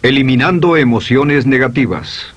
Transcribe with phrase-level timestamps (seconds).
[0.00, 2.32] Eliminando emociones negativas.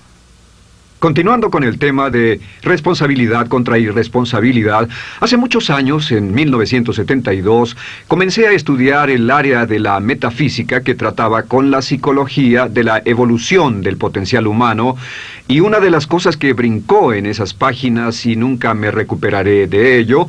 [0.98, 4.90] Continuando con el tema de responsabilidad contra irresponsabilidad,
[5.20, 7.78] hace muchos años, en 1972,
[8.08, 13.00] comencé a estudiar el área de la metafísica que trataba con la psicología de la
[13.06, 14.96] evolución del potencial humano
[15.48, 20.00] y una de las cosas que brincó en esas páginas y nunca me recuperaré de
[20.00, 20.28] ello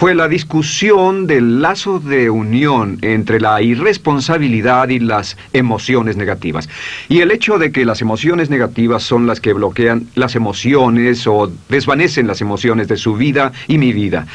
[0.00, 6.70] fue la discusión del lazo de unión entre la irresponsabilidad y las emociones negativas.
[7.10, 11.52] Y el hecho de que las emociones negativas son las que bloquean las emociones o
[11.68, 14.26] desvanecen las emociones de su vida y mi vida.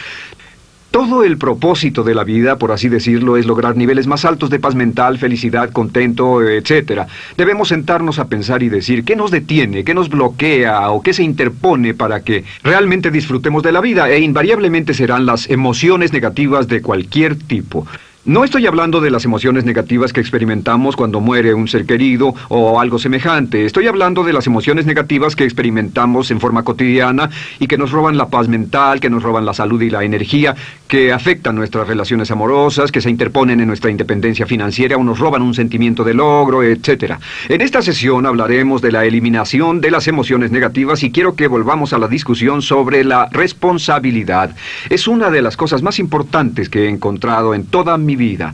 [0.95, 4.61] Todo el propósito de la vida, por así decirlo, es lograr niveles más altos de
[4.61, 7.01] paz mental, felicidad, contento, etc.
[7.35, 11.21] Debemos sentarnos a pensar y decir qué nos detiene, qué nos bloquea o qué se
[11.21, 16.81] interpone para que realmente disfrutemos de la vida e invariablemente serán las emociones negativas de
[16.81, 17.85] cualquier tipo.
[18.25, 22.79] No estoy hablando de las emociones negativas que experimentamos cuando muere un ser querido o
[22.79, 23.67] algo semejante.
[23.67, 28.17] Estoy hablando de las emociones negativas que experimentamos en forma cotidiana y que nos roban
[28.17, 30.55] la paz mental, que nos roban la salud y la energía,
[30.87, 35.43] que afectan nuestras relaciones amorosas, que se interponen en nuestra independencia financiera o nos roban
[35.43, 37.17] un sentimiento de logro, etc.
[37.47, 41.93] En esta sesión hablaremos de la eliminación de las emociones negativas y quiero que volvamos
[41.93, 44.55] a la discusión sobre la responsabilidad.
[44.89, 48.53] Es una de las cosas más importantes que he encontrado en toda mi vida.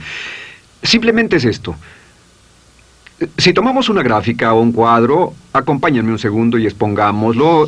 [0.83, 1.75] Simplemente es esto.
[3.37, 7.67] Si tomamos una gráfica o un cuadro, acompáñenme un segundo y expongámoslo.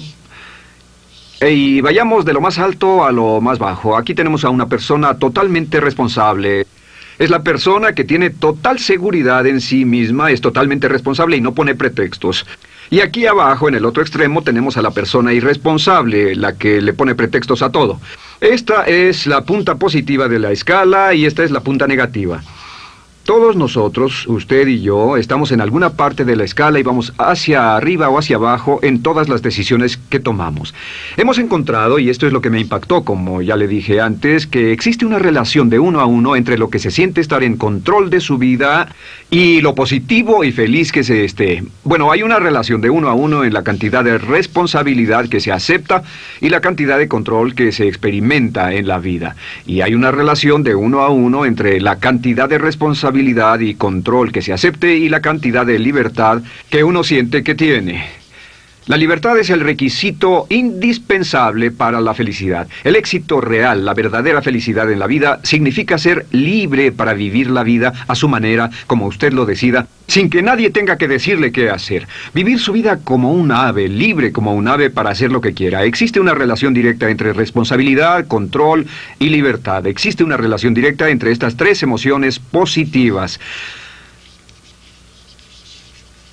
[1.42, 3.98] Y vayamos de lo más alto a lo más bajo.
[3.98, 6.66] Aquí tenemos a una persona totalmente responsable.
[7.20, 11.54] Es la persona que tiene total seguridad en sí misma, es totalmente responsable y no
[11.54, 12.46] pone pretextos.
[12.94, 16.94] Y aquí abajo, en el otro extremo, tenemos a la persona irresponsable, la que le
[16.94, 18.00] pone pretextos a todo.
[18.40, 22.44] Esta es la punta positiva de la escala y esta es la punta negativa.
[23.26, 27.78] Todos nosotros, usted y yo, estamos en alguna parte de la escala y vamos hacia
[27.78, 30.76] arriba o hacia abajo en todas las decisiones que tomamos.
[31.16, 34.74] Hemos encontrado, y esto es lo que me impactó, como ya le dije antes, que
[34.74, 38.10] existe una relación de uno a uno entre lo que se siente estar en control
[38.10, 38.90] de su vida
[39.30, 41.64] y lo positivo y feliz que se esté.
[41.86, 45.54] Bueno, hay una relación de uno a uno en la cantidad de responsabilidad que se
[45.54, 46.04] acepta
[46.42, 49.38] y la cantidad de control que se experimenta en la vida.
[49.66, 53.13] Y hay una relación de uno a uno entre la cantidad de responsabilidad
[53.62, 58.23] y control que se acepte y la cantidad de libertad que uno siente que tiene.
[58.86, 62.68] La libertad es el requisito indispensable para la felicidad.
[62.84, 67.64] El éxito real, la verdadera felicidad en la vida, significa ser libre para vivir la
[67.64, 71.70] vida a su manera, como usted lo decida, sin que nadie tenga que decirle qué
[71.70, 72.10] hacer.
[72.34, 75.86] Vivir su vida como un ave, libre como un ave para hacer lo que quiera.
[75.86, 78.86] Existe una relación directa entre responsabilidad, control
[79.18, 79.88] y libertad.
[79.88, 83.40] Existe una relación directa entre estas tres emociones positivas.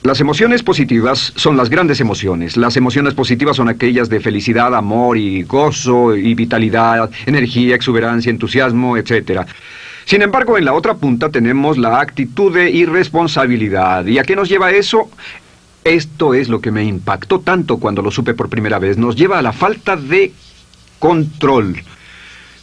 [0.03, 2.57] Las emociones positivas son las grandes emociones.
[2.57, 8.97] Las emociones positivas son aquellas de felicidad, amor y gozo y vitalidad, energía, exuberancia, entusiasmo,
[8.97, 9.43] etc.
[10.07, 14.07] Sin embargo, en la otra punta tenemos la actitud de irresponsabilidad.
[14.07, 15.11] ¿Y a qué nos lleva eso?
[15.85, 18.97] Esto es lo que me impactó tanto cuando lo supe por primera vez.
[18.97, 20.33] Nos lleva a la falta de
[20.99, 21.77] control.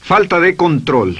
[0.01, 1.19] Falta de control.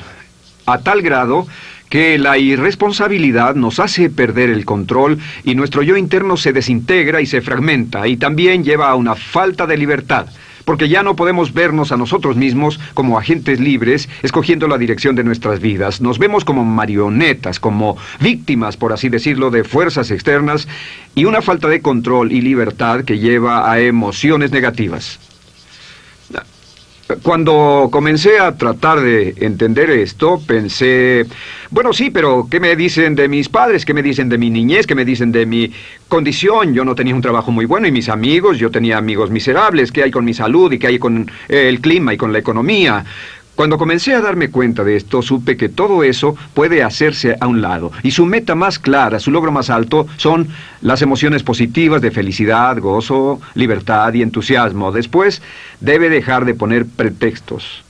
[0.66, 1.46] A tal grado
[1.90, 7.26] que la irresponsabilidad nos hace perder el control y nuestro yo interno se desintegra y
[7.26, 10.28] se fragmenta y también lleva a una falta de libertad,
[10.66, 15.24] porque ya no podemos vernos a nosotros mismos como agentes libres escogiendo la dirección de
[15.24, 16.02] nuestras vidas.
[16.02, 20.68] Nos vemos como marionetas, como víctimas, por así decirlo, de fuerzas externas
[21.16, 25.20] y una falta de control y libertad que lleva a emociones negativas.
[27.24, 31.26] Cuando comencé a tratar de entender esto, pensé,
[31.70, 33.86] bueno, sí, pero ¿qué me dicen de mis padres?
[33.86, 34.86] ¿Qué me dicen de mi niñez?
[34.86, 35.72] ¿Qué me dicen de mi
[36.10, 36.74] condición?
[36.74, 39.94] Yo no tenía un trabajo muy bueno y mis amigos, yo tenía amigos miserables.
[39.94, 43.06] ¿Qué hay con mi salud y qué hay con el clima y con la economía?
[43.58, 47.60] Cuando comencé a darme cuenta de esto, supe que todo eso puede hacerse a un
[47.60, 47.92] lado.
[48.04, 50.50] Y su meta más clara, su logro más alto, son
[50.82, 54.92] las emociones positivas de felicidad, gozo, libertad y entusiasmo.
[54.92, 55.42] Después,
[55.80, 57.84] debe dejar de poner pretextos.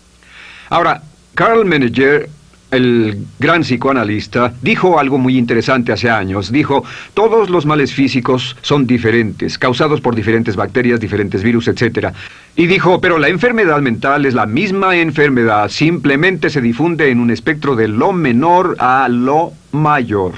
[0.70, 1.02] Ahora,
[1.34, 2.30] Carl Meneger
[2.72, 6.52] el gran psicoanalista, dijo algo muy interesante hace años.
[6.52, 6.84] Dijo,
[7.14, 12.10] todos los males físicos son diferentes, causados por diferentes bacterias, diferentes virus, etc.
[12.56, 17.32] Y dijo, pero la enfermedad mental es la misma enfermedad, simplemente se difunde en un
[17.32, 20.34] espectro de lo menor a lo mayor.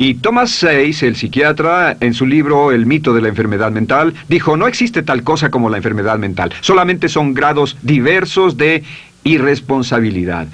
[0.00, 4.56] Y Thomas Sayce, el psiquiatra, en su libro El mito de la enfermedad mental, dijo,
[4.56, 8.84] no existe tal cosa como la enfermedad mental, solamente son grados diversos de
[9.24, 10.46] irresponsabilidad.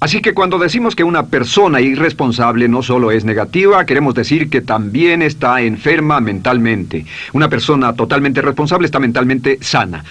[0.00, 4.62] Así que cuando decimos que una persona irresponsable no solo es negativa, queremos decir que
[4.62, 7.04] también está enferma mentalmente.
[7.34, 10.02] Una persona totalmente responsable está mentalmente sana.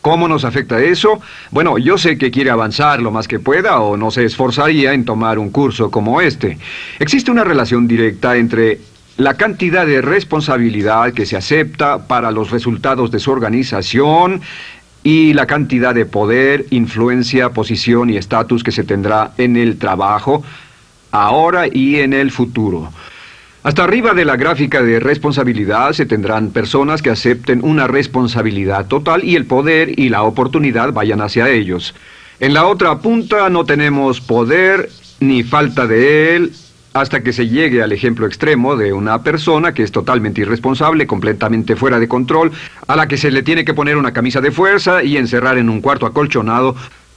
[0.00, 1.20] ¿Cómo nos afecta eso?
[1.50, 5.04] Bueno, yo sé que quiere avanzar lo más que pueda o no se esforzaría en
[5.04, 6.56] tomar un curso como este.
[6.98, 8.78] Existe una relación directa entre
[9.18, 14.42] la cantidad de responsabilidad que se acepta para los resultados de su organización
[15.06, 20.42] y la cantidad de poder, influencia, posición y estatus que se tendrá en el trabajo
[21.12, 22.90] ahora y en el futuro.
[23.62, 29.22] Hasta arriba de la gráfica de responsabilidad se tendrán personas que acepten una responsabilidad total
[29.22, 31.94] y el poder y la oportunidad vayan hacia ellos.
[32.40, 36.52] En la otra punta no tenemos poder ni falta de él
[37.00, 41.76] hasta que se llegue al ejemplo extremo de una persona que es totalmente irresponsable, completamente
[41.76, 42.52] fuera de control,
[42.86, 45.68] a la que se le tiene que poner una camisa de fuerza y encerrar en
[45.68, 46.74] un cuarto acolchonado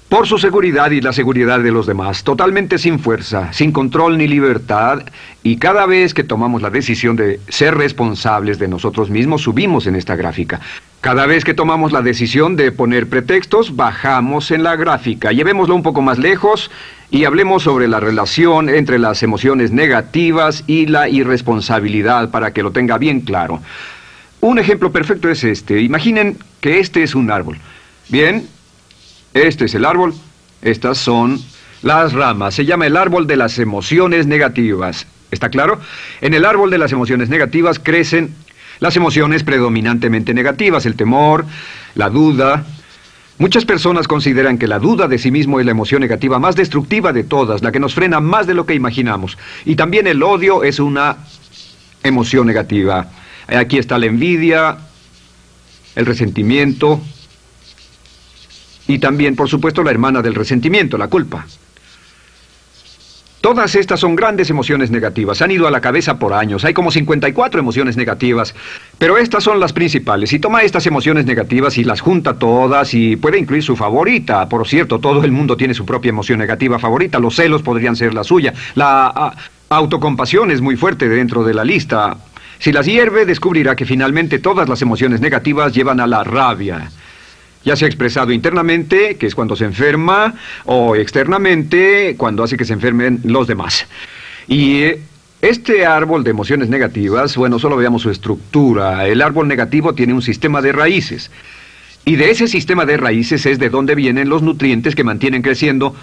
[0.09, 4.27] por su seguridad y la seguridad de los demás, totalmente sin fuerza, sin control ni
[4.27, 5.03] libertad,
[5.43, 9.95] y cada vez que tomamos la decisión de ser responsables de nosotros mismos, subimos en
[9.95, 10.59] esta gráfica.
[11.01, 15.31] Cada vez que tomamos la decisión de poner pretextos, bajamos en la gráfica.
[15.31, 16.69] Llevémoslo un poco más lejos
[17.09, 22.71] y hablemos sobre la relación entre las emociones negativas y la irresponsabilidad para que lo
[22.71, 23.61] tenga bien claro.
[24.41, 25.81] Un ejemplo perfecto es este.
[25.81, 27.57] Imaginen que este es un árbol.
[28.09, 28.45] Bien,
[29.33, 30.13] este es el árbol,
[30.61, 31.39] estas son
[31.81, 32.55] las ramas.
[32.55, 35.07] Se llama el árbol de las emociones negativas.
[35.31, 35.79] ¿Está claro?
[36.19, 38.35] En el árbol de las emociones negativas crecen
[38.79, 41.45] las emociones predominantemente negativas, el temor,
[41.95, 42.65] la duda.
[43.37, 47.13] Muchas personas consideran que la duda de sí mismo es la emoción negativa más destructiva
[47.13, 49.37] de todas, la que nos frena más de lo que imaginamos.
[49.65, 51.17] Y también el odio es una
[52.03, 53.07] emoción negativa.
[53.47, 54.77] Aquí está la envidia,
[55.95, 57.01] el resentimiento,
[58.89, 61.45] y también, por supuesto, la hermana del resentimiento, la culpa.
[63.41, 65.41] Todas estas son grandes emociones negativas.
[65.41, 66.65] Han ido a la cabeza por años.
[66.65, 68.53] Hay como 54 emociones negativas.
[68.97, 70.29] Pero estas son las principales.
[70.29, 74.49] Si toma estas emociones negativas y las junta todas y puede incluir su favorita.
[74.49, 77.17] Por cierto, todo el mundo tiene su propia emoción negativa favorita.
[77.19, 78.53] Los celos podrían ser la suya.
[78.75, 79.33] La
[79.69, 82.17] autocompasión es muy fuerte dentro de la lista.
[82.57, 86.89] Si las hierve, descubrirá que finalmente todas las emociones negativas llevan a la rabia
[87.69, 90.33] ya sea expresado internamente, que es cuando se enferma,
[90.65, 93.85] o externamente, cuando hace que se enfermen los demás.
[94.47, 95.01] Y eh,
[95.43, 99.05] este árbol de emociones negativas, bueno, solo veamos su estructura.
[99.05, 101.29] El árbol negativo tiene un sistema de raíces.
[102.05, 105.95] Y de ese sistema de raíces es de donde vienen los nutrientes que mantienen creciendo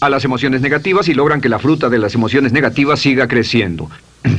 [0.00, 3.88] a las emociones negativas y logran que la fruta de las emociones negativas siga creciendo.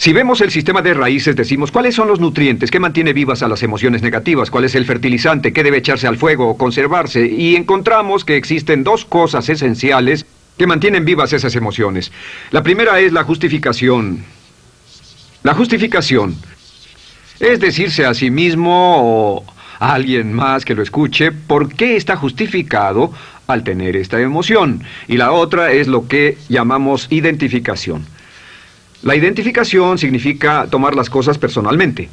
[0.00, 3.48] Si vemos el sistema de raíces, decimos cuáles son los nutrientes que mantiene vivas a
[3.48, 7.54] las emociones negativas, cuál es el fertilizante que debe echarse al fuego o conservarse, y
[7.54, 10.24] encontramos que existen dos cosas esenciales
[10.56, 12.12] que mantienen vivas esas emociones.
[12.50, 14.24] La primera es la justificación.
[15.42, 16.34] La justificación
[17.38, 19.44] es decirse a sí mismo o
[19.80, 23.12] a alguien más que lo escuche por qué está justificado
[23.46, 24.82] al tener esta emoción.
[25.08, 28.06] Y la otra es lo que llamamos identificación.
[29.02, 32.10] La identificación significa tomar las cosas personalmente.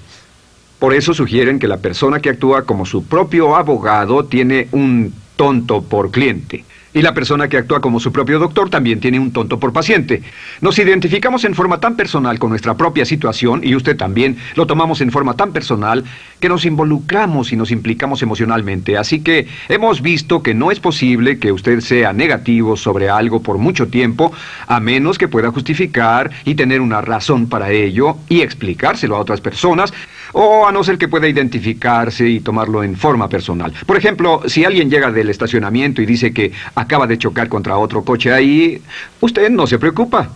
[0.80, 5.82] Por eso sugieren que la persona que actúa como su propio abogado tiene un tonto
[5.82, 6.64] por cliente.
[6.94, 10.24] Y la persona que actúa como su propio doctor también tiene un tonto por paciente.
[10.62, 15.02] Nos identificamos en forma tan personal con nuestra propia situación, y usted también, lo tomamos
[15.02, 16.04] en forma tan personal,
[16.40, 18.98] que nos involucramos y nos implicamos emocionalmente.
[18.98, 23.58] Así que hemos visto que no es posible que usted sea negativo sobre algo por
[23.58, 24.32] mucho tiempo,
[24.68, 29.42] a menos que pueda justificar y tener una razón para ello y explicárselo a otras
[29.42, 29.94] personas,
[30.34, 33.74] o a no ser que pueda identificarse y tomarlo en forma personal.
[33.86, 38.04] Por ejemplo, si alguien llega del estacionamiento y dice que acaba de chocar contra otro
[38.04, 38.82] coche ahí,
[39.22, 40.30] usted no se preocupa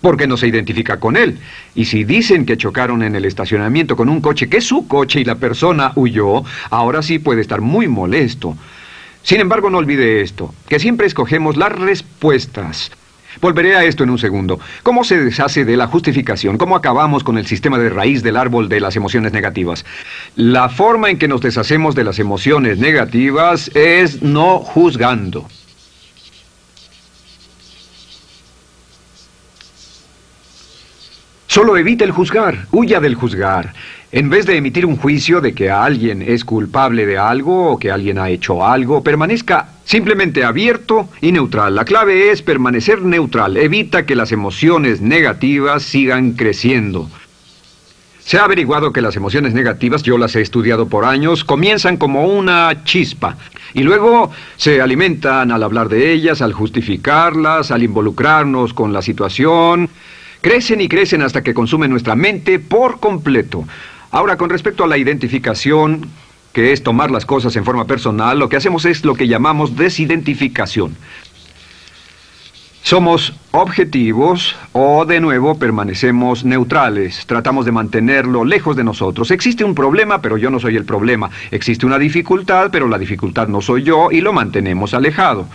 [0.00, 1.38] porque no se identifica con él.
[1.74, 5.20] Y si dicen que chocaron en el estacionamiento con un coche que es su coche
[5.20, 8.56] y la persona huyó, ahora sí puede estar muy molesto.
[9.22, 12.92] Sin embargo, no olvide esto, que siempre escogemos las respuestas
[13.40, 14.58] Volveré a esto en un segundo.
[14.82, 16.58] ¿Cómo se deshace de la justificación?
[16.58, 19.84] ¿Cómo acabamos con el sistema de raíz del árbol de las emociones negativas?
[20.36, 25.46] La forma en que nos deshacemos de las emociones negativas es no juzgando.
[31.56, 33.72] Solo evite el juzgar, huya del juzgar.
[34.12, 37.90] En vez de emitir un juicio de que alguien es culpable de algo o que
[37.90, 41.74] alguien ha hecho algo, permanezca simplemente abierto y neutral.
[41.74, 43.56] La clave es permanecer neutral.
[43.56, 47.08] Evita que las emociones negativas sigan creciendo.
[48.18, 52.26] Se ha averiguado que las emociones negativas, yo las he estudiado por años, comienzan como
[52.26, 53.38] una chispa
[53.72, 59.88] y luego se alimentan al hablar de ellas, al justificarlas, al involucrarnos con la situación.
[60.46, 63.64] Crecen y crecen hasta que consumen nuestra mente por completo.
[64.12, 66.08] Ahora, con respecto a la identificación,
[66.52, 69.76] que es tomar las cosas en forma personal, lo que hacemos es lo que llamamos
[69.76, 70.94] desidentificación.
[72.84, 79.32] Somos objetivos o de nuevo permanecemos neutrales, tratamos de mantenerlo lejos de nosotros.
[79.32, 81.28] Existe un problema, pero yo no soy el problema.
[81.50, 85.48] Existe una dificultad, pero la dificultad no soy yo y lo mantenemos alejado.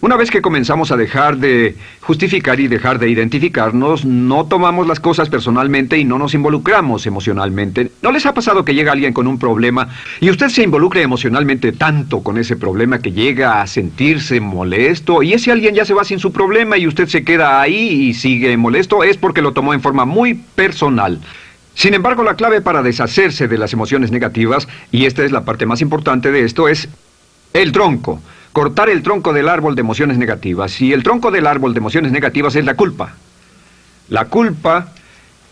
[0.00, 5.00] Una vez que comenzamos a dejar de justificar y dejar de identificarnos, no tomamos las
[5.00, 7.90] cosas personalmente y no nos involucramos emocionalmente.
[8.00, 9.88] ¿No les ha pasado que llega alguien con un problema
[10.20, 15.32] y usted se involucra emocionalmente tanto con ese problema que llega a sentirse molesto y
[15.32, 18.56] ese alguien ya se va sin su problema y usted se queda ahí y sigue
[18.56, 19.02] molesto?
[19.02, 21.18] Es porque lo tomó en forma muy personal.
[21.74, 25.66] Sin embargo, la clave para deshacerse de las emociones negativas, y esta es la parte
[25.66, 26.88] más importante de esto, es
[27.52, 28.20] el tronco
[28.58, 30.80] cortar el tronco del árbol de emociones negativas.
[30.80, 33.14] Y el tronco del árbol de emociones negativas es la culpa.
[34.08, 34.88] La culpa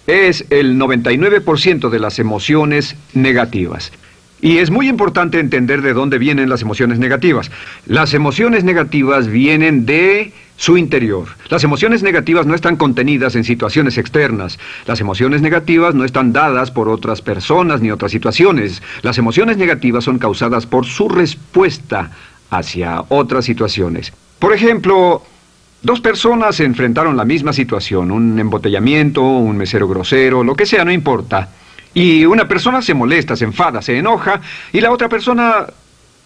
[0.09, 3.93] es el 99% de las emociones negativas.
[4.41, 7.53] Y es muy importante entender de dónde vienen las emociones negativas.
[7.87, 11.29] Las emociones negativas vienen de su interior.
[11.49, 14.59] Las emociones negativas no están contenidas en situaciones externas.
[14.85, 18.83] Las emociones negativas no están dadas por otras personas ni otras situaciones.
[19.03, 22.11] Las emociones negativas son causadas por su respuesta
[22.51, 24.13] hacia otras situaciones.
[24.39, 25.23] Por ejemplo,
[25.83, 30.85] dos personas se enfrentaron la misma situación, un embotellamiento, un mesero grosero, lo que sea,
[30.85, 31.49] no importa.
[31.95, 34.41] Y una persona se molesta, se enfada, se enoja,
[34.73, 35.67] y la otra persona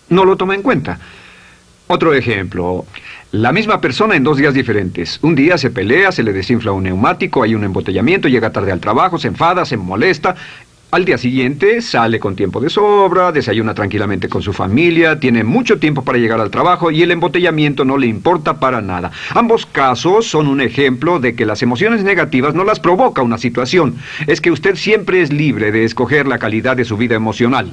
[0.09, 0.99] no lo toma en cuenta.
[1.87, 2.87] Otro ejemplo,
[3.33, 5.19] la misma persona en dos días diferentes.
[5.23, 8.81] Un día se pelea, se le desinfla un neumático, hay un embotellamiento, llega tarde al
[8.81, 10.37] trabajo, se enfada, se molesta,
[10.93, 15.79] al día siguiente sale con tiempo de sobra, desayuna tranquilamente con su familia, tiene mucho
[15.79, 19.13] tiempo para llegar al trabajo y el embotellamiento no le importa para nada.
[19.31, 23.97] Ambos casos son un ejemplo de que las emociones negativas no las provoca una situación.
[24.27, 27.73] Es que usted siempre es libre de escoger la calidad de su vida emocional.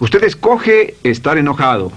[0.00, 1.92] Usted escoge estar enojado,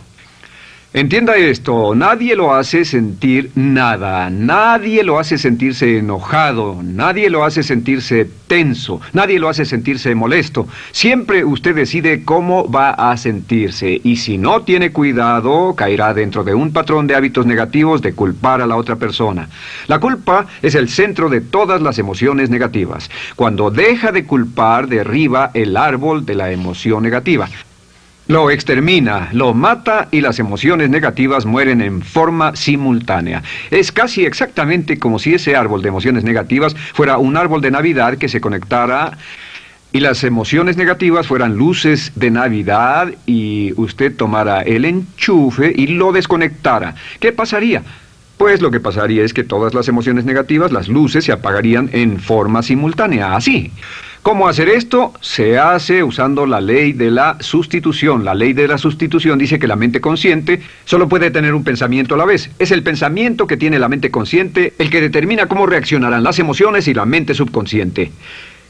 [0.95, 7.63] Entienda esto, nadie lo hace sentir nada, nadie lo hace sentirse enojado, nadie lo hace
[7.63, 10.67] sentirse tenso, nadie lo hace sentirse molesto.
[10.91, 16.53] Siempre usted decide cómo va a sentirse y si no tiene cuidado, caerá dentro de
[16.53, 19.50] un patrón de hábitos negativos de culpar a la otra persona.
[19.88, 23.09] La culpa es el centro de todas las emociones negativas.
[23.35, 27.50] Cuando deja de culpar, derriba el árbol de la emoción negativa.
[28.27, 33.44] Lo extermina, lo mata y las emociones negativas mueren en forma simultánea.
[33.70, 38.18] Es casi exactamente como si ese árbol de emociones negativas fuera un árbol de Navidad
[38.18, 39.18] que se conectara
[39.92, 46.13] y las emociones negativas fueran luces de Navidad y usted tomara el enchufe y lo
[46.13, 46.96] desconectara.
[47.20, 47.84] ¿Qué pasaría?
[48.38, 52.20] Pues lo que pasaría es que todas las emociones negativas, las luces, se apagarían en
[52.22, 53.74] forma simultánea, así.
[54.24, 55.13] ¿Cómo hacer esto?
[55.20, 58.24] Se hace usando la ley de la sustitución.
[58.24, 62.15] La ley de la sustitución dice que la mente consciente solo puede tener un pensamiento
[62.15, 62.50] a la vez.
[62.58, 66.88] Es el pensamiento que tiene la mente consciente el que determina cómo reaccionarán las emociones
[66.88, 68.13] y la mente subconsciente.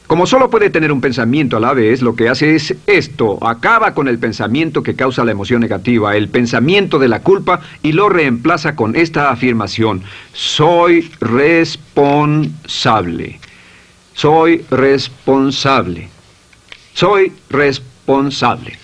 [0.08, 3.94] Como solo puede tener un pensamiento a la vez, lo que hace es esto, acaba
[3.94, 8.08] con el pensamiento que causa la emoción negativa, el pensamiento de la culpa, y lo
[8.08, 13.38] reemplaza con esta afirmación, soy responsable.
[14.14, 16.08] Soy responsable.
[16.94, 18.78] Soy responsable.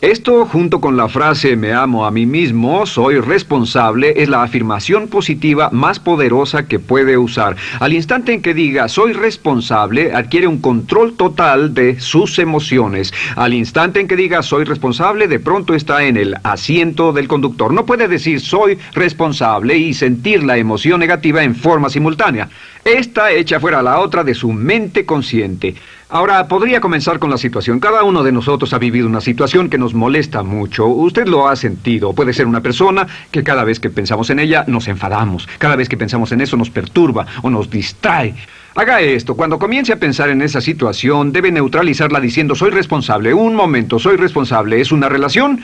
[0.00, 5.08] Esto, junto con la frase me amo a mí mismo, soy responsable, es la afirmación
[5.08, 7.54] positiva más poderosa que puede usar.
[7.80, 13.12] Al instante en que diga soy responsable, adquiere un control total de sus emociones.
[13.36, 17.70] Al instante en que diga soy responsable, de pronto está en el asiento del conductor.
[17.72, 22.48] No puede decir soy responsable y sentir la emoción negativa en forma simultánea.
[22.84, 25.74] Esta echa fuera la otra de su mente consciente.
[26.08, 27.78] Ahora, podría comenzar con la situación.
[27.78, 30.86] Cada uno de nosotros ha vivido una situación que nos molesta mucho.
[30.86, 32.14] Usted lo ha sentido.
[32.14, 35.46] Puede ser una persona que cada vez que pensamos en ella nos enfadamos.
[35.58, 38.34] Cada vez que pensamos en eso nos perturba o nos distrae.
[38.74, 39.36] Haga esto.
[39.36, 43.34] Cuando comience a pensar en esa situación, debe neutralizarla diciendo soy responsable.
[43.34, 44.80] Un momento, soy responsable.
[44.80, 45.60] ¿Es una relación?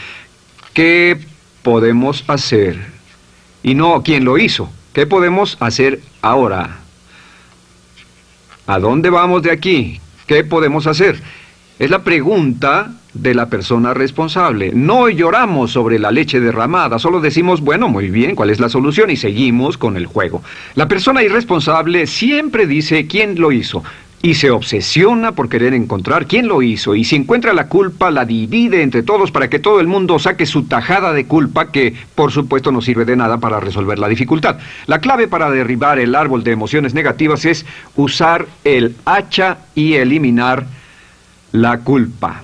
[0.73, 1.17] ¿Qué
[1.61, 2.85] podemos hacer?
[3.63, 4.69] Y no quién lo hizo.
[4.91, 6.79] ¿Qué podemos hacer ahora?
[8.67, 10.01] ¿A dónde vamos de aquí?
[10.27, 11.21] ¿Qué podemos hacer?
[11.79, 14.71] Es la pregunta de la persona responsable.
[14.73, 19.09] No lloramos sobre la leche derramada, solo decimos, bueno, muy bien, ¿cuál es la solución?
[19.09, 20.41] Y seguimos con el juego.
[20.75, 23.83] La persona irresponsable siempre dice quién lo hizo
[24.25, 28.23] y se obsesiona por querer encontrar quién lo hizo y si encuentra la culpa la
[28.23, 32.31] divide entre todos para que todo el mundo saque su tajada de culpa que por
[32.31, 34.59] supuesto no sirve de nada para resolver la dificultad.
[34.87, 37.65] La clave para derribar el árbol de emociones negativas es
[37.97, 40.67] usar el hacha y eliminar
[41.51, 42.43] la culpa.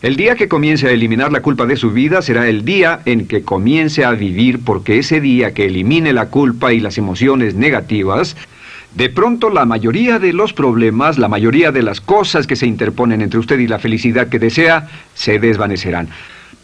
[0.00, 3.28] El día que comience a eliminar la culpa de su vida será el día en
[3.28, 8.34] que comience a vivir porque ese día que elimine la culpa y las emociones negativas,
[8.94, 13.22] de pronto la mayoría de los problemas, la mayoría de las cosas que se interponen
[13.22, 16.08] entre usted y la felicidad que desea, se desvanecerán.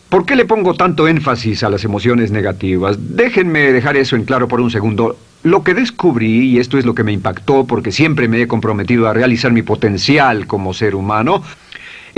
[0.08, 2.96] ¿Por qué le pongo tanto énfasis a las emociones negativas?
[3.16, 5.18] Déjenme dejar eso en claro por un segundo.
[5.42, 9.06] Lo que descubrí, y esto es lo que me impactó porque siempre me he comprometido
[9.06, 11.42] a realizar mi potencial como ser humano,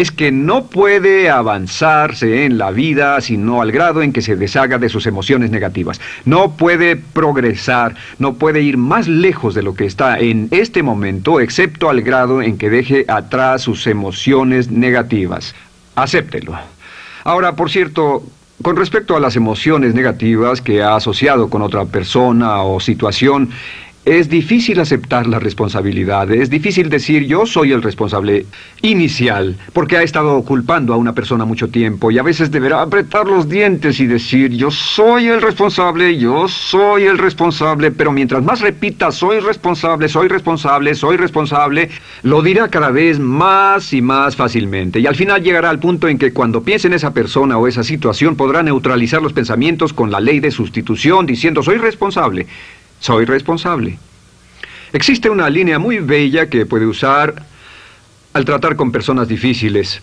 [0.01, 4.79] es que no puede avanzarse en la vida sino al grado en que se deshaga
[4.79, 6.01] de sus emociones negativas.
[6.25, 11.39] No puede progresar, no puede ir más lejos de lo que está en este momento,
[11.39, 15.55] excepto al grado en que deje atrás sus emociones negativas.
[15.97, 16.59] Acéptelo.
[17.25, 18.23] Ahora, por cierto,
[18.63, 23.51] con respecto a las emociones negativas que ha asociado con otra persona o situación,
[24.05, 28.47] es difícil aceptar la responsabilidad, es difícil decir yo soy el responsable
[28.81, 33.27] inicial, porque ha estado culpando a una persona mucho tiempo y a veces deberá apretar
[33.27, 38.61] los dientes y decir yo soy el responsable, yo soy el responsable, pero mientras más
[38.61, 41.91] repita soy responsable, soy responsable, soy responsable,
[42.23, 46.19] lo dirá cada vez más y más fácilmente y al final llegará al punto en
[46.19, 50.21] que cuando piense en esa persona o esa situación podrá neutralizar los pensamientos con la
[50.21, 52.47] ley de sustitución diciendo soy responsable.
[53.01, 53.99] Soy responsable.
[54.93, 57.43] Existe una línea muy bella que puede usar
[58.33, 60.03] al tratar con personas difíciles.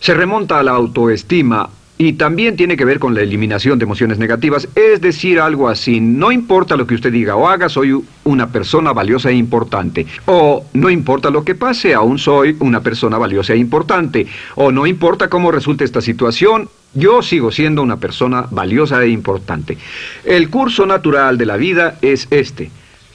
[0.00, 4.18] Se remonta a la autoestima y también tiene que ver con la eliminación de emociones
[4.18, 8.50] negativas, es decir, algo así, no importa lo que usted diga o haga, soy una
[8.50, 10.06] persona valiosa e importante.
[10.26, 14.26] O no importa lo que pase, aún soy una persona valiosa e importante.
[14.56, 19.76] O no importa cómo resulte esta situación, yo sigo siendo una persona valiosa e importante.
[20.24, 22.70] El curso natural de la vida es este.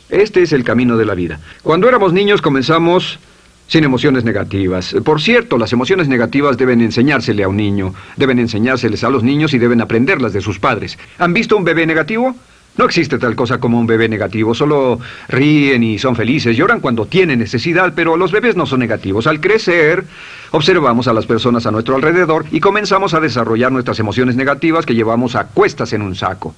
[0.10, 1.40] Este es el camino de la vida.
[1.64, 3.20] Cuando éramos niños comenzamos
[3.68, 4.96] sin emociones negativas.
[5.06, 9.54] Por cierto, las emociones negativas deben enseñársele a un niño, deben enseñárseles a los niños
[9.54, 10.98] y deben aprenderlas de sus padres.
[11.20, 12.36] ¿Han visto un bebé negativo?
[12.80, 17.08] No existe tal cosa como un bebé negativo, solo ríen y son felices, lloran cuando
[17.08, 19.28] tienen necesidad, pero los bebés no son negativos.
[19.28, 20.06] Al crecer,
[20.52, 24.96] observamos a las personas a nuestro alrededor y comenzamos a desarrollar nuestras emociones negativas que
[24.96, 26.56] llevamos a cuestas en un saco.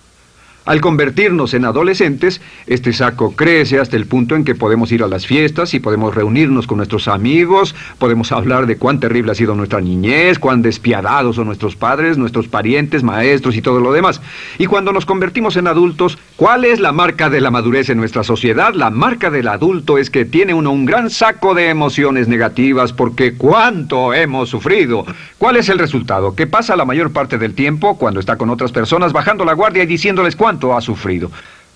[0.64, 5.08] Al convertirnos en adolescentes, este saco crece hasta el punto en que podemos ir a
[5.08, 9.56] las fiestas y podemos reunirnos con nuestros amigos, podemos hablar de cuán terrible ha sido
[9.56, 14.22] nuestra niñez, cuán despiadados son nuestros padres, nuestros parientes, maestros y todo lo demás.
[14.60, 18.24] Y cuando nos convertimos en adultos, ¿cuál es la marca de la madurez en nuestra
[18.24, 18.76] sociedad?
[18.76, 23.34] La marca del adulto es que tiene uno un gran saco de emociones negativas porque
[23.34, 25.08] cuánto hemos sufrido.
[25.40, 26.36] ¿Cuál es el resultado?
[26.36, 29.82] Que pasa la mayor parte del tiempo cuando está con otras personas bajando la guardia
[29.82, 31.32] y diciéndoles cuánto ha sufrido.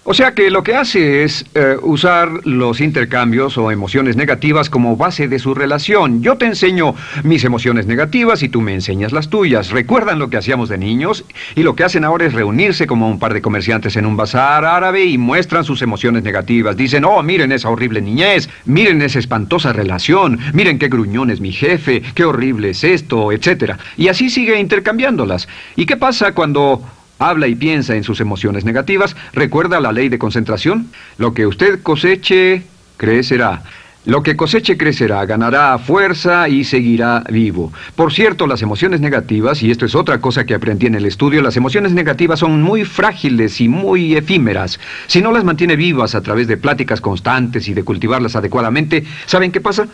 [0.08, 4.96] O sea que lo que hace es eh, usar los intercambios o emociones negativas como
[4.96, 6.22] base de su relación.
[6.22, 9.72] Yo te enseño mis emociones negativas y tú me enseñas las tuyas.
[9.72, 11.26] ¿Recuerdan lo que hacíamos de niños?
[11.56, 14.64] Y lo que hacen ahora es reunirse como un par de comerciantes en un bazar
[14.64, 16.78] árabe y muestran sus emociones negativas.
[16.78, 21.52] Dicen, oh, miren esa horrible niñez, miren esa espantosa relación, miren qué gruñón es mi
[21.52, 23.74] jefe, qué horrible es esto, etc.
[23.98, 25.48] Y así sigue intercambiándolas.
[25.76, 26.84] ¿Y qué pasa cuando
[27.20, 30.88] habla y piensa en sus emociones negativas, recuerda la ley de concentración.
[31.18, 32.64] Lo que usted coseche,
[32.98, 33.64] crecerá.
[34.06, 37.74] Lo que coseche crecerá, ganará fuerza y seguirá vivo.
[37.96, 41.42] Por cierto, las emociones negativas, y esto es otra cosa que aprendí en el estudio,
[41.42, 44.80] las emociones negativas son muy frágiles y muy efímeras.
[45.08, 49.52] Si no las mantiene vivas a través de pláticas constantes y de cultivarlas adecuadamente, ¿saben
[49.52, 49.88] qué pasa?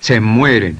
[0.00, 0.78] Se mueren.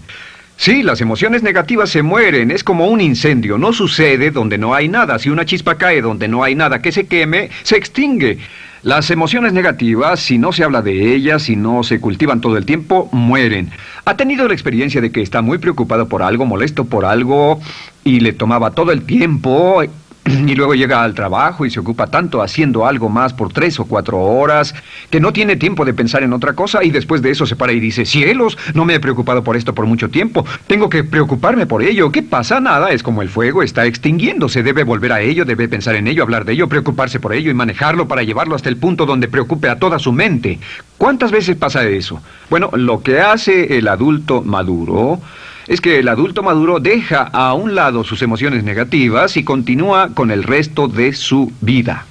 [0.59, 4.89] Sí, las emociones negativas se mueren, es como un incendio, no sucede donde no hay
[4.89, 5.21] nada.
[5.21, 8.39] Si una chispa cae donde no hay nada que se queme, se extingue.
[8.83, 12.67] Las emociones negativas, si no se habla de ellas, si no se cultivan todo el
[12.67, 13.71] tiempo, mueren.
[14.05, 17.61] ¿Ha tenido la experiencia de que está muy preocupado por algo, molesto por algo,
[18.03, 19.85] y le tomaba todo el tiempo
[20.29, 23.87] y luego llega al trabajo y se ocupa tanto haciendo algo más por tres o
[23.87, 24.75] cuatro horas
[25.11, 27.73] que no tiene tiempo de pensar en otra cosa y después de eso se para
[27.73, 31.67] y dice, cielos, no me he preocupado por esto por mucho tiempo, tengo que preocuparme
[31.67, 32.61] por ello, ¿qué pasa?
[32.61, 36.23] Nada, es como el fuego, está extinguiéndose, debe volver a ello, debe pensar en ello,
[36.23, 39.69] hablar de ello, preocuparse por ello y manejarlo para llevarlo hasta el punto donde preocupe
[39.69, 40.59] a toda su mente.
[40.97, 42.21] ¿Cuántas veces pasa eso?
[42.51, 45.21] Bueno, lo que hace el adulto maduro
[45.69, 50.31] es que el adulto maduro deja a un lado sus emociones negativas y continúa con
[50.31, 52.07] el resto de su vida.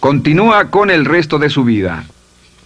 [0.00, 2.04] Continúa con el resto de su vida.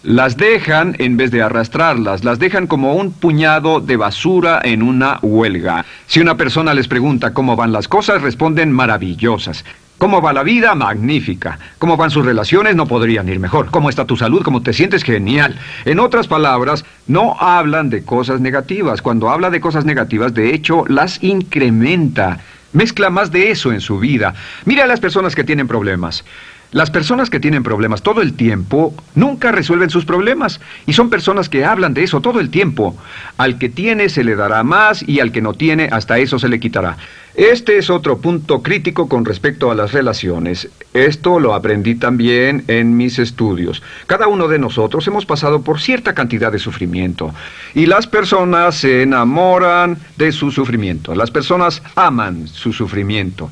[0.05, 5.19] Las dejan en vez de arrastrarlas, las dejan como un puñado de basura en una
[5.21, 5.85] huelga.
[6.07, 9.65] Si una persona les pregunta cómo van las cosas, responden maravillosas.
[9.99, 10.75] ¿Cómo va la vida?
[10.75, 11.59] Magnífica.
[11.79, 12.77] ¿Cómo van sus relaciones?
[12.77, 13.71] No podrían ir mejor.
[13.71, 14.43] ¿Cómo está tu salud?
[14.43, 15.03] ¿Cómo te sientes?
[15.03, 15.59] Genial.
[15.87, 19.01] En otras palabras, no hablan de cosas negativas.
[19.01, 22.41] Cuando habla de cosas negativas, de hecho, las incrementa.
[22.75, 24.35] Mezcla más de eso en su vida.
[24.67, 26.25] Mira a las personas que tienen problemas.
[26.73, 31.49] Las personas que tienen problemas todo el tiempo nunca resuelven sus problemas y son personas
[31.49, 32.97] que hablan de eso todo el tiempo.
[33.39, 36.49] Al que tiene se le dará más y al que no tiene hasta eso se
[36.49, 36.97] le quitará.
[37.37, 40.70] Este es otro punto crítico con respecto a las relaciones.
[40.94, 43.83] Esto lo aprendí también en mis estudios.
[44.07, 47.35] Cada uno de nosotros hemos pasado por cierta cantidad de sufrimiento
[47.75, 51.14] y las personas se enamoran de su sufrimiento.
[51.14, 53.51] Las personas aman su sufrimiento.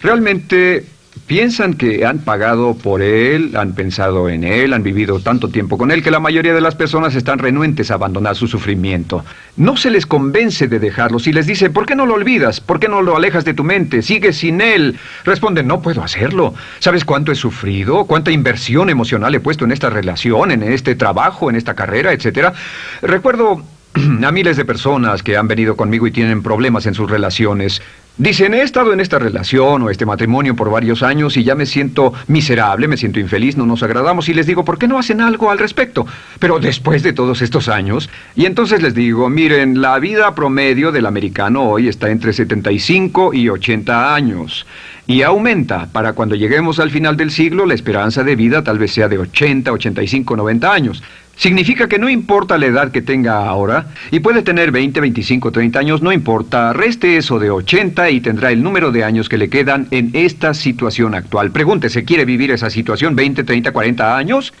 [0.00, 0.86] Realmente
[1.26, 5.90] piensan que han pagado por él, han pensado en él, han vivido tanto tiempo con
[5.90, 9.24] él que la mayoría de las personas están renuentes a abandonar su sufrimiento.
[9.56, 11.18] No se les convence de dejarlo.
[11.18, 12.60] Si les dice, ¿por qué no lo olvidas?
[12.60, 14.02] ¿Por qué no lo alejas de tu mente?
[14.02, 14.98] Sigue sin él.
[15.24, 16.54] Responden, no puedo hacerlo.
[16.78, 18.04] ¿Sabes cuánto he sufrido?
[18.06, 22.54] ¿Cuánta inversión emocional he puesto en esta relación, en este trabajo, en esta carrera, etcétera?
[23.02, 23.62] Recuerdo
[24.24, 27.82] a miles de personas que han venido conmigo y tienen problemas en sus relaciones.
[28.18, 31.64] Dicen, he estado en esta relación o este matrimonio por varios años y ya me
[31.64, 35.22] siento miserable, me siento infeliz, no nos agradamos y les digo, ¿por qué no hacen
[35.22, 36.06] algo al respecto?
[36.38, 41.06] Pero después de todos estos años, y entonces les digo, miren, la vida promedio del
[41.06, 44.66] americano hoy está entre 75 y 80 años
[45.06, 45.88] y aumenta.
[45.90, 49.18] Para cuando lleguemos al final del siglo, la esperanza de vida tal vez sea de
[49.18, 51.02] 80, 85, 90 años.
[51.36, 55.78] Significa que no importa la edad que tenga ahora, y puede tener 20, 25, 30
[55.78, 59.48] años, no importa, reste eso de 80 y tendrá el número de años que le
[59.48, 61.50] quedan en esta situación actual.
[61.50, 64.52] Pregúntese, ¿quiere vivir esa situación 20, 30, 40 años?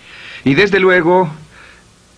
[0.44, 1.30] Y desde luego,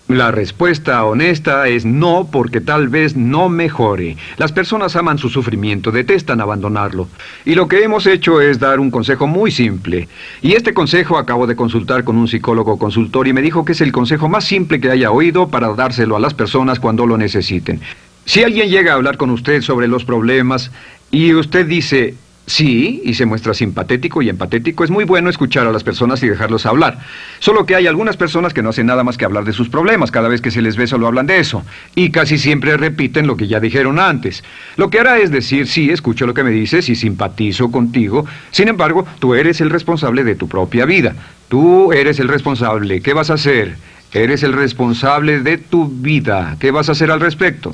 [0.08, 4.18] la respuesta honesta es no porque tal vez no mejore.
[4.36, 7.08] Las personas aman su sufrimiento, detestan abandonarlo.
[7.46, 10.08] Y lo que hemos hecho es dar un consejo muy simple.
[10.42, 13.80] Y este consejo acabo de consultar con un psicólogo consultor y me dijo que es
[13.80, 17.80] el consejo más simple que haya oído para dárselo a las personas cuando lo necesiten.
[18.26, 20.70] Si alguien llega a hablar con usted sobre los problemas
[21.10, 22.14] y usted dice,
[22.46, 24.84] Sí, y se muestra simpatético y empatético.
[24.84, 26.98] Es muy bueno escuchar a las personas y dejarlos hablar.
[27.38, 30.10] Solo que hay algunas personas que no hacen nada más que hablar de sus problemas.
[30.10, 31.64] Cada vez que se les ve solo hablan de eso.
[31.94, 34.44] Y casi siempre repiten lo que ya dijeron antes.
[34.76, 38.26] Lo que hará es decir, sí, escucho lo que me dices y simpatizo contigo.
[38.50, 41.14] Sin embargo, tú eres el responsable de tu propia vida.
[41.48, 43.00] Tú eres el responsable.
[43.00, 43.76] ¿Qué vas a hacer?
[44.12, 46.56] Eres el responsable de tu vida.
[46.60, 47.72] ¿Qué vas a hacer al respecto?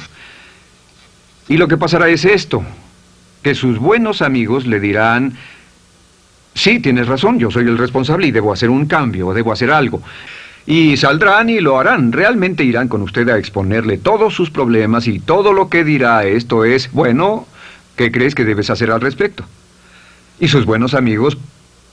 [1.48, 2.64] Y lo que pasará es esto
[3.42, 5.34] que sus buenos amigos le dirán,
[6.54, 10.02] sí, tienes razón, yo soy el responsable y debo hacer un cambio, debo hacer algo.
[10.66, 15.18] Y saldrán y lo harán, realmente irán con usted a exponerle todos sus problemas y
[15.18, 17.46] todo lo que dirá esto es, bueno,
[17.96, 19.44] ¿qué crees que debes hacer al respecto?
[20.38, 21.38] Y sus buenos amigos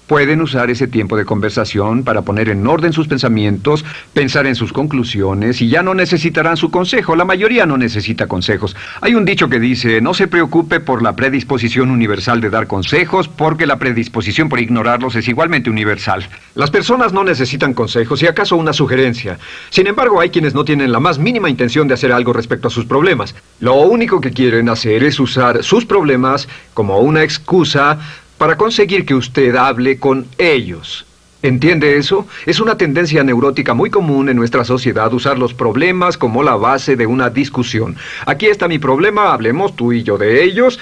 [0.08, 4.72] Pueden usar ese tiempo de conversación para poner en orden sus pensamientos, pensar en sus
[4.72, 7.18] conclusiones y ya no necesitarán su consejo.
[7.18, 8.74] La mayoría no necesita consejos.
[9.02, 13.28] Hay un dicho que dice, no se preocupe por la predisposición universal de dar consejos
[13.28, 16.26] porque la predisposición por ignorarlos es igualmente universal.
[16.56, 19.38] Las personas no necesitan consejos y acaso una sugerencia.
[19.70, 22.72] Sin embargo, hay quienes no tienen la más mínima intención de hacer algo respecto a
[22.72, 23.36] sus problemas.
[23.60, 28.00] Lo único que quieren hacer es usar sus problemas como una excusa
[28.38, 31.06] para conseguir que usted hable con ellos.
[31.44, 32.28] ¿Entiende eso?
[32.46, 36.96] Es una tendencia neurótica muy común en nuestra sociedad usar los problemas como la base
[36.96, 37.96] de una discusión.
[38.26, 40.80] Aquí está mi problema, hablemos tú y yo de ellos.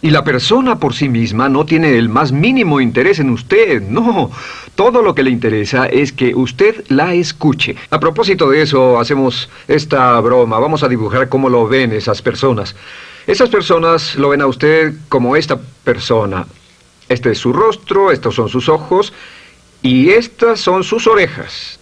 [0.00, 4.30] Y la persona por sí misma no tiene el más mínimo interés en usted, no.
[4.76, 7.74] Todo lo que le interesa es que usted la escuche.
[7.90, 10.60] A propósito de eso, hacemos esta broma.
[10.60, 12.76] Vamos a dibujar cómo lo ven esas personas.
[13.26, 16.46] Esas personas lo ven a usted como esta persona.
[17.08, 19.12] Este es su rostro, estos son sus ojos
[19.82, 21.78] y estas son sus orejas.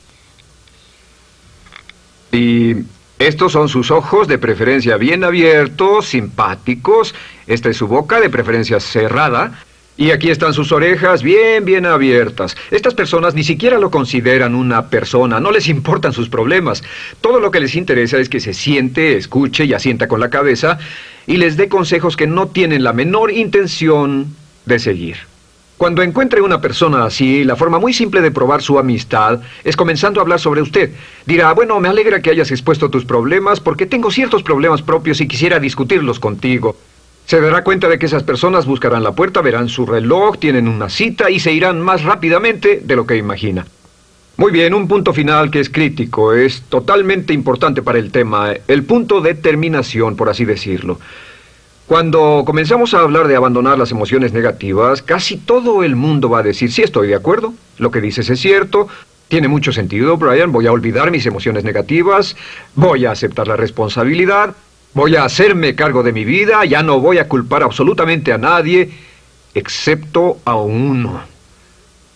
[2.32, 2.76] Y
[3.18, 7.14] estos son sus ojos, de preferencia bien abiertos, simpáticos.
[7.46, 9.62] Esta es su boca, de preferencia cerrada.
[9.96, 12.54] Y aquí están sus orejas bien, bien abiertas.
[12.70, 16.82] Estas personas ni siquiera lo consideran una persona, no les importan sus problemas.
[17.22, 20.78] Todo lo que les interesa es que se siente, escuche y asienta con la cabeza
[21.26, 24.36] y les dé consejos que no tienen la menor intención
[24.66, 25.16] de seguir.
[25.76, 30.20] Cuando encuentre una persona así, la forma muy simple de probar su amistad es comenzando
[30.20, 30.90] a hablar sobre usted.
[31.26, 35.28] Dirá, bueno, me alegra que hayas expuesto tus problemas porque tengo ciertos problemas propios y
[35.28, 36.76] quisiera discutirlos contigo.
[37.26, 40.88] Se dará cuenta de que esas personas buscarán la puerta, verán su reloj, tienen una
[40.88, 43.66] cita y se irán más rápidamente de lo que imagina.
[44.38, 48.84] Muy bien, un punto final que es crítico, es totalmente importante para el tema, el
[48.84, 51.00] punto de terminación, por así decirlo.
[51.86, 56.42] Cuando comenzamos a hablar de abandonar las emociones negativas, casi todo el mundo va a
[56.42, 58.88] decir, sí, estoy de acuerdo, lo que dices es cierto,
[59.28, 62.36] tiene mucho sentido, Brian, voy a olvidar mis emociones negativas,
[62.74, 64.56] voy a aceptar la responsabilidad,
[64.94, 68.90] voy a hacerme cargo de mi vida, ya no voy a culpar absolutamente a nadie,
[69.54, 71.20] excepto a uno.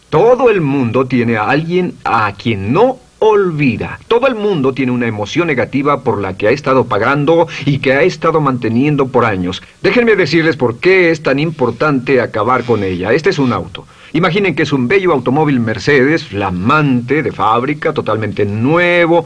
[0.09, 4.01] Todo el mundo tiene a alguien a quien no olvida.
[4.09, 7.93] Todo el mundo tiene una emoción negativa por la que ha estado pagando y que
[7.93, 9.63] ha estado manteniendo por años.
[9.83, 13.13] Déjenme decirles por qué es tan importante acabar con ella.
[13.13, 13.87] Este es un auto.
[14.13, 19.25] Imaginen que es un bello automóvil Mercedes, flamante, de fábrica, totalmente nuevo,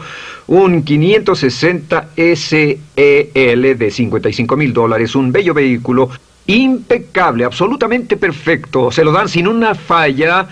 [0.48, 6.10] un 560 SEL de 55 mil dólares, un bello vehículo,
[6.46, 8.90] impecable, absolutamente perfecto.
[8.90, 10.46] Se lo dan sin una falla,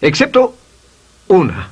[0.00, 0.54] excepto
[1.26, 1.71] una.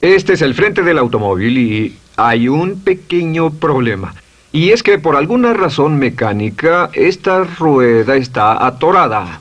[0.00, 4.14] Este es el frente del automóvil y hay un pequeño problema.
[4.52, 9.40] Y es que por alguna razón mecánica esta rueda está atorada.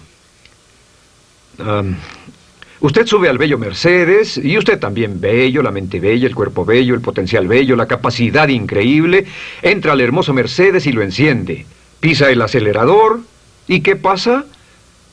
[2.80, 6.96] usted sube al bello Mercedes y usted también bello, la mente bella, el cuerpo bello,
[6.96, 9.26] el potencial bello, la capacidad increíble.
[9.62, 11.66] Entra al hermoso Mercedes y lo enciende.
[12.00, 13.20] Pisa el acelerador
[13.68, 14.46] y ¿qué pasa?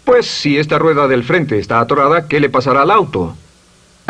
[0.05, 3.37] Pues si esta rueda del frente está atorada, ¿qué le pasará al auto?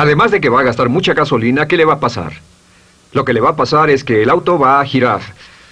[0.03, 2.33] Además de que va a gastar mucha gasolina, ¿qué le va a pasar?
[3.13, 5.21] Lo que le va a pasar es que el auto va a girar,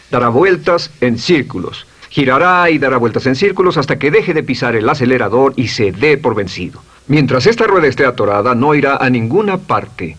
[0.08, 4.76] dará vueltas en círculos, girará y dará vueltas en círculos hasta que deje de pisar
[4.76, 6.80] el acelerador y se dé por vencido.
[7.08, 10.16] Mientras esta rueda esté atorada, no irá a ninguna parte.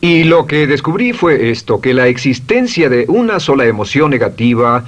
[0.00, 4.84] Y lo que descubrí fue esto, que la existencia de una sola emoción negativa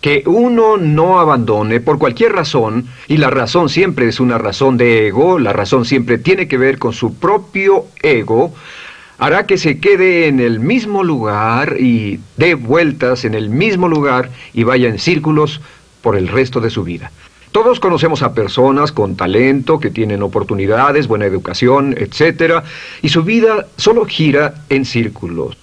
[0.00, 5.08] que uno no abandone por cualquier razón, y la razón siempre es una razón de
[5.08, 8.54] ego, la razón siempre tiene que ver con su propio ego,
[9.18, 14.30] hará que se quede en el mismo lugar y dé vueltas en el mismo lugar
[14.54, 15.60] y vaya en círculos
[16.02, 17.10] por el resto de su vida.
[17.50, 22.62] Todos conocemos a personas con talento, que tienen oportunidades, buena educación, etc.
[23.02, 25.56] Y su vida solo gira en círculos.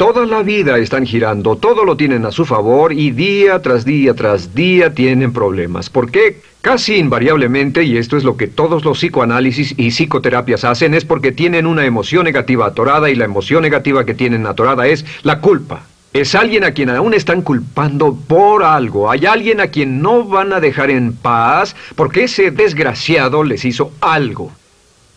[0.00, 4.14] Toda la vida están girando, todo lo tienen a su favor y día tras día
[4.14, 5.90] tras día tienen problemas.
[5.90, 6.40] ¿Por qué?
[6.62, 11.32] Casi invariablemente, y esto es lo que todos los psicoanálisis y psicoterapias hacen, es porque
[11.32, 15.82] tienen una emoción negativa atorada y la emoción negativa que tienen atorada es la culpa.
[16.14, 19.10] Es alguien a quien aún están culpando por algo.
[19.10, 23.92] Hay alguien a quien no van a dejar en paz porque ese desgraciado les hizo
[24.00, 24.50] algo.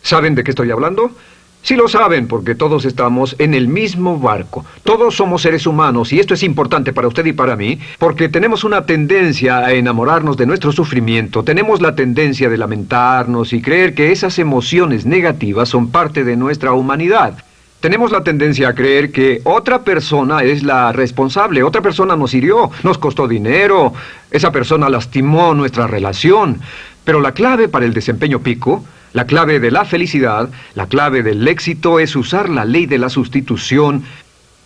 [0.02, 1.10] ¿Saben de qué estoy hablando?
[1.64, 4.66] Sí lo saben, porque todos estamos en el mismo barco.
[4.82, 8.64] Todos somos seres humanos, y esto es importante para usted y para mí, porque tenemos
[8.64, 14.12] una tendencia a enamorarnos de nuestro sufrimiento, tenemos la tendencia de lamentarnos y creer que
[14.12, 17.42] esas emociones negativas son parte de nuestra humanidad.
[17.80, 22.70] Tenemos la tendencia a creer que otra persona es la responsable, otra persona nos hirió,
[22.82, 23.94] nos costó dinero,
[24.30, 26.60] esa persona lastimó nuestra relación.
[27.04, 31.46] Pero la clave para el desempeño pico la clave de la felicidad, la clave del
[31.48, 34.04] éxito es usar la ley de la sustitución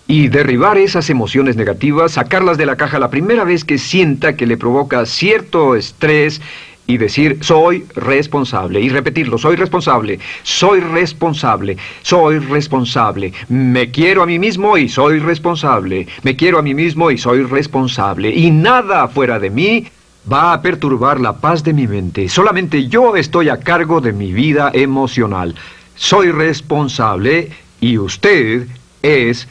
[0.09, 4.47] y derribar esas emociones negativas, sacarlas de la caja la primera vez que sienta que
[4.47, 6.41] le provoca cierto estrés
[6.87, 14.27] y decir soy responsable y repetirlo, soy responsable, soy responsable, soy responsable, me quiero a
[14.27, 19.09] mí mismo y soy responsable, me quiero a mí mismo y soy responsable y nada
[19.09, 19.87] fuera de mí
[20.31, 22.29] va a perturbar la paz de mi mente.
[22.29, 25.55] Solamente yo estoy a cargo de mi vida emocional.
[25.95, 27.51] soy responsable
[27.81, 28.69] y usted
[29.03, 29.49] es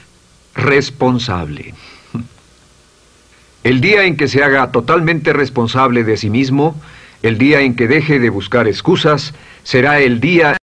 [0.56, 1.74] responsable.
[3.64, 6.80] El día en que se haga totalmente responsable de sí mismo,
[7.22, 10.58] el día en que deje de buscar excusas, será el día